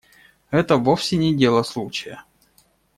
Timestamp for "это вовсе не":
0.49-1.35